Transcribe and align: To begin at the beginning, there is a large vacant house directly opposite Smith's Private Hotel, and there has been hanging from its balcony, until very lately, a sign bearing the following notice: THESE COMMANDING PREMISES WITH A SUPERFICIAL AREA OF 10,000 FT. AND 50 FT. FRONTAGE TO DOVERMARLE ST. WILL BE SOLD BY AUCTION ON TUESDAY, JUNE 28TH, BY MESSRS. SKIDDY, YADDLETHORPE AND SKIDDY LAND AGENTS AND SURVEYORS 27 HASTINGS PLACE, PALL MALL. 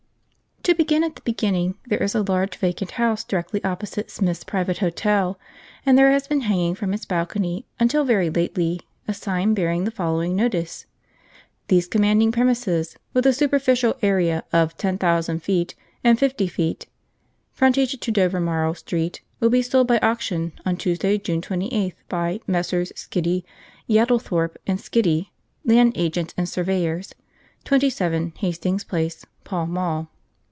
To 0.65 0.75
begin 0.75 1.03
at 1.03 1.15
the 1.15 1.21
beginning, 1.23 1.75
there 1.87 2.01
is 2.03 2.13
a 2.13 2.21
large 2.21 2.55
vacant 2.55 2.91
house 2.91 3.23
directly 3.23 3.63
opposite 3.63 4.11
Smith's 4.11 4.43
Private 4.43 4.77
Hotel, 4.77 5.39
and 5.87 5.97
there 5.97 6.11
has 6.11 6.27
been 6.27 6.41
hanging 6.41 6.75
from 6.75 6.93
its 6.93 7.03
balcony, 7.03 7.65
until 7.79 8.05
very 8.05 8.29
lately, 8.29 8.79
a 9.07 9.13
sign 9.15 9.55
bearing 9.55 9.83
the 9.85 9.91
following 9.91 10.35
notice: 10.35 10.85
THESE 11.67 11.87
COMMANDING 11.87 12.31
PREMISES 12.31 12.95
WITH 13.11 13.25
A 13.25 13.33
SUPERFICIAL 13.33 13.95
AREA 14.03 14.43
OF 14.53 14.77
10,000 14.77 15.41
FT. 15.41 15.73
AND 16.03 16.19
50 16.19 16.47
FT. 16.47 16.85
FRONTAGE 17.53 17.99
TO 17.99 18.11
DOVERMARLE 18.11 18.75
ST. 18.75 19.21
WILL 19.39 19.49
BE 19.49 19.63
SOLD 19.63 19.87
BY 19.87 19.97
AUCTION 19.99 20.53
ON 20.63 20.77
TUESDAY, 20.77 21.17
JUNE 21.17 21.41
28TH, 21.41 21.95
BY 22.07 22.39
MESSRS. 22.45 22.91
SKIDDY, 22.95 23.43
YADDLETHORPE 23.87 24.57
AND 24.67 24.79
SKIDDY 24.79 25.31
LAND 25.65 25.97
AGENTS 25.97 26.35
AND 26.37 26.47
SURVEYORS 26.47 27.15
27 27.65 28.33
HASTINGS 28.37 28.83
PLACE, 28.83 29.25
PALL 29.43 29.65
MALL. 29.65 30.07